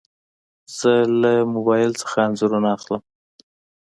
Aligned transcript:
زه 0.77 0.91
له 1.21 1.33
موبایل 1.53 1.91
نه 2.01 2.11
انځورونه 2.25 2.67
اخلم. 2.77 3.01